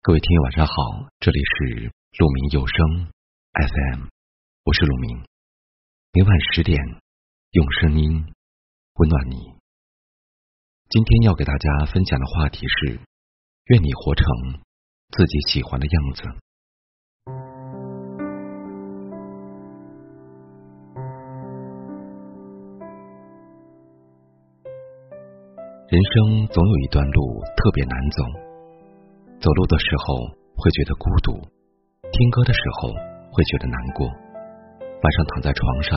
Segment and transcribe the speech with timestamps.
[0.00, 0.72] 各位听友晚上好，
[1.18, 3.10] 这里是鹿鸣有声
[3.52, 4.06] FM，
[4.64, 5.24] 我是鹿鸣，
[6.12, 6.78] 每晚十点
[7.50, 8.24] 用声音
[8.94, 9.36] 温暖你。
[10.88, 13.00] 今天要给大家分享的话题是：
[13.64, 14.24] 愿你活成
[15.10, 16.22] 自己喜欢的样子。
[25.88, 28.47] 人生总有一段路特别难走。
[29.40, 31.30] 走路的时候会觉得孤独，
[32.10, 32.90] 听歌的时候
[33.30, 35.94] 会觉得难过，晚上躺在床上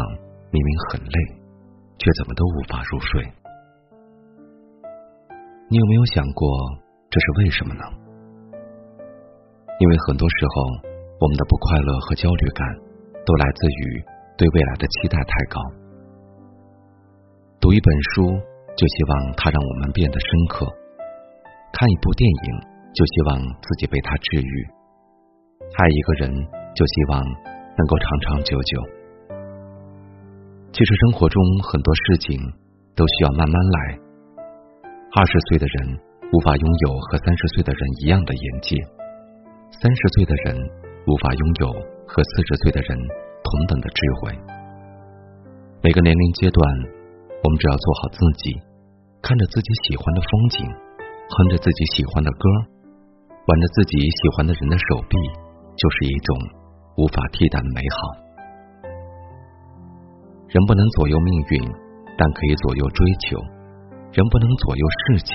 [0.54, 1.18] 明明很累，
[1.98, 3.26] 却怎么都无法入睡。
[5.70, 6.46] 你有没有想过
[7.10, 7.84] 这是为什么呢？
[9.80, 10.86] 因为很多时候
[11.18, 12.62] 我们的不快乐和焦虑感
[13.26, 14.06] 都来自于
[14.38, 15.58] 对未来的期待太高。
[17.60, 18.38] 读一本书
[18.78, 20.70] 就希望它让我们变得深刻，
[21.74, 22.71] 看一部电影。
[22.94, 24.56] 就希望自己被他治愈，
[25.80, 26.28] 爱一个人
[26.76, 28.74] 就希望能够长长久久。
[30.74, 32.36] 其实生活中很多事情
[32.96, 34.00] 都需要慢慢来。
[35.16, 36.00] 二十岁的人
[36.32, 38.76] 无法拥有和三十岁的人一样的眼界，
[39.72, 40.56] 三十岁的人
[41.08, 41.72] 无法拥有
[42.08, 42.98] 和四十岁的人
[43.44, 44.36] 同等的智慧。
[45.82, 46.64] 每个年龄阶段，
[47.44, 48.52] 我们只要做好自己，
[49.22, 52.44] 看着自己喜欢的风景，哼着自己喜欢的歌。
[53.48, 55.18] 挽着自己喜欢的人的手臂，
[55.74, 56.30] 就是一种
[56.98, 57.98] 无法替代的美好。
[60.52, 61.64] 人不能左右命运，
[62.18, 63.40] 但可以左右追求；
[64.14, 65.32] 人不能左右事情，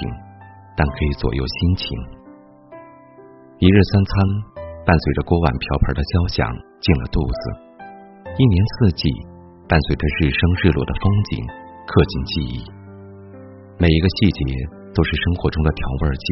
[0.77, 1.87] 但可以左右心情。
[3.59, 4.13] 一日三餐
[4.85, 6.47] 伴随着锅碗瓢盆的交响
[6.79, 7.43] 进了肚子，
[8.39, 9.09] 一年四季
[9.67, 11.43] 伴随着日升日落的风景
[11.89, 12.57] 刻进记忆。
[13.81, 14.41] 每一个细节
[14.95, 16.29] 都是生活中的调味剂。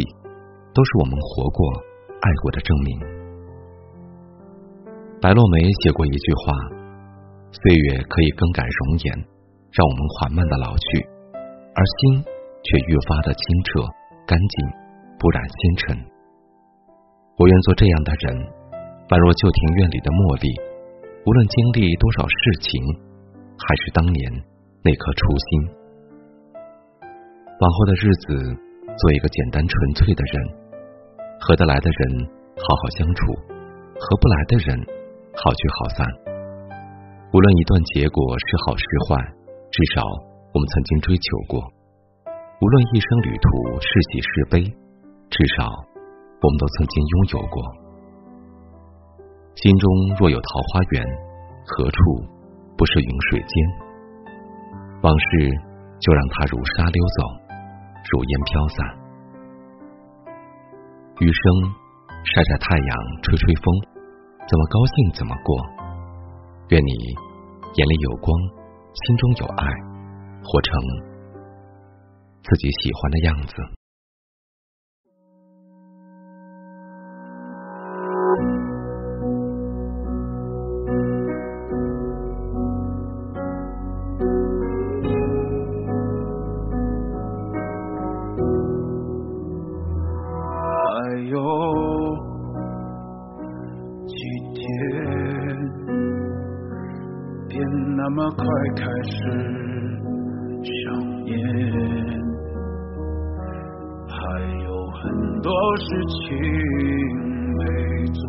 [0.75, 1.70] 都是我们活过、
[2.20, 2.91] 爱过的证明。
[5.22, 6.53] 白落梅写过一句话
[7.55, 9.14] ：“岁月可以更改容颜，
[9.70, 10.86] 让我们缓慢的老去，
[11.73, 12.27] 而心
[12.61, 13.86] 却愈发的清澈、
[14.27, 14.55] 干净，
[15.17, 15.96] 不染纤尘。”
[17.39, 18.36] 我愿做这样的人，
[19.08, 20.51] 宛若旧庭院里的茉莉，
[21.24, 22.70] 无论经历多少事情，
[23.57, 24.18] 还是当年
[24.83, 25.48] 那颗初心。
[27.63, 28.34] 往后的日子，
[28.98, 30.64] 做一个简单纯粹的人。
[31.45, 32.25] 合得来的人
[32.57, 33.37] 好好相处，
[34.01, 34.81] 合不来的人
[35.37, 36.01] 好聚好散。
[37.35, 39.21] 无论一段结果是好是坏，
[39.69, 40.01] 至少
[40.55, 41.61] 我们曾经追求过；
[42.33, 44.65] 无论一生旅途是喜是悲，
[45.29, 47.61] 至少我们都曾经拥有过。
[49.61, 49.85] 心中
[50.17, 51.05] 若有桃花源，
[51.69, 52.01] 何处
[52.73, 53.53] 不是云水间？
[55.03, 55.53] 往事
[56.01, 57.21] 就让它如沙溜走，
[58.09, 59.04] 如烟飘散。
[61.20, 61.73] 余生，
[62.25, 63.64] 晒晒太阳，吹吹风，
[64.48, 65.57] 怎么高兴怎么过。
[66.70, 66.91] 愿你
[67.75, 68.29] 眼里有光，
[68.92, 69.64] 心中有爱，
[70.42, 70.75] 活成
[72.42, 73.55] 自己喜欢的样子。
[98.14, 99.19] 怎么快开始
[100.63, 100.95] 想
[101.25, 101.35] 念，
[104.07, 104.14] 还
[104.63, 105.02] 有很
[105.42, 106.23] 多事情
[107.58, 107.61] 没
[108.13, 108.23] 做，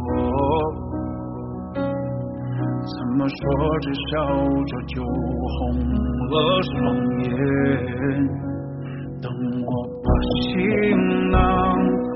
[2.81, 3.37] 怎么说
[3.81, 4.09] 着笑
[4.65, 5.53] 着就红
[6.31, 6.73] 了双
[7.19, 7.29] 眼？
[9.21, 9.29] 等
[9.67, 9.69] 我
[10.03, 10.07] 把
[10.41, 10.49] 行
[11.29, 11.37] 囊
[12.09, 12.15] 合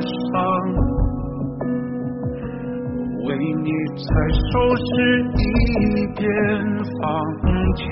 [0.00, 0.29] 上。
[3.50, 4.82] 为你再收拾
[5.34, 5.40] 一
[6.14, 6.22] 遍
[7.00, 7.02] 房
[7.74, 7.82] 间，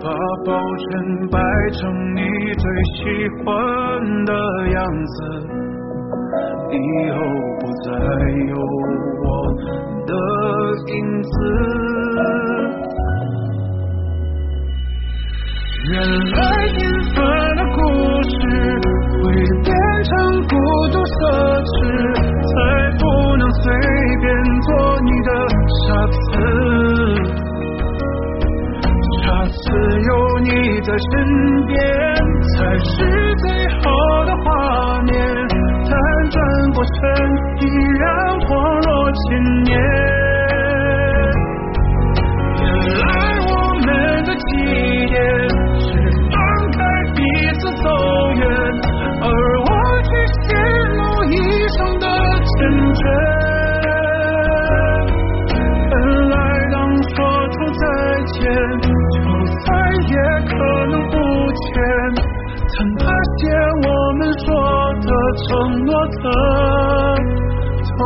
[0.00, 0.04] 把
[0.44, 0.88] 抱枕
[1.28, 1.34] 摆
[1.72, 1.80] 成
[2.14, 2.20] 你
[2.54, 2.98] 最喜
[3.42, 3.44] 欢
[4.24, 4.32] 的
[4.70, 5.16] 样子，
[6.70, 6.74] 以
[7.10, 7.18] 后
[7.58, 7.86] 不再
[8.48, 8.54] 有
[9.24, 9.26] 我
[10.06, 10.12] 的
[10.92, 11.28] 影子。
[15.88, 15.94] 原
[16.30, 16.36] 来
[30.98, 31.76] 身边
[32.56, 33.15] 才是
[65.36, 66.22] 承诺的
[67.98, 68.00] 都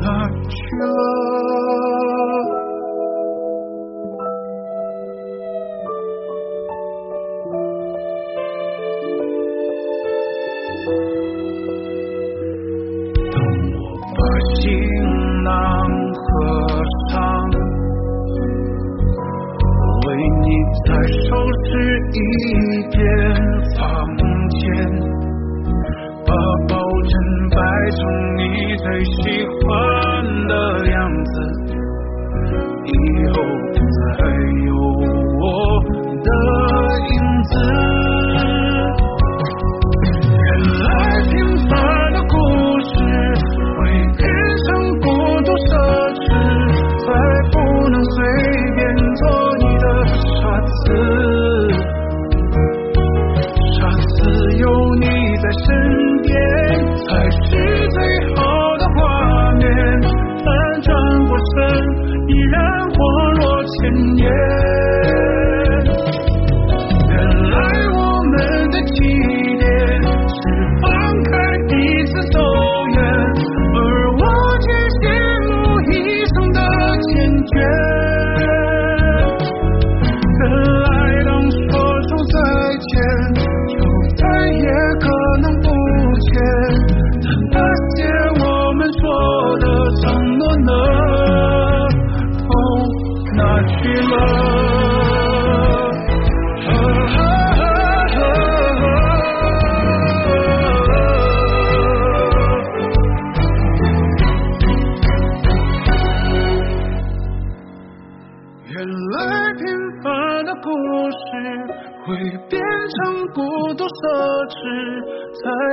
[0.00, 0.06] 哪
[0.48, 0.84] 去了
[13.30, 13.34] 等
[13.72, 13.84] 我
[14.16, 14.18] 把
[14.54, 14.62] 行
[15.44, 15.52] 囊
[16.14, 16.24] 合
[17.10, 17.14] 上
[20.06, 20.46] 为你
[20.86, 20.88] 再
[21.28, 21.70] 收拾
[22.12, 22.16] 一
[22.90, 22.98] 遍
[23.78, 23.78] 房
[24.48, 25.15] 间
[28.86, 29.65] 谁喜欢？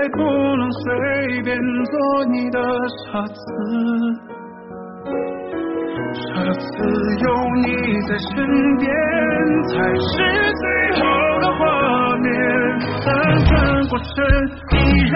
[0.09, 0.21] 不
[0.57, 2.59] 能随便做你的
[3.05, 4.33] 傻子。
[6.13, 6.67] 傻子
[7.19, 7.27] 有
[7.61, 7.67] 你
[8.07, 8.87] 在身边
[9.67, 10.63] 才是最
[10.99, 11.01] 好
[11.41, 12.29] 的画面。
[13.05, 14.13] 但转过身
[14.71, 15.15] 依然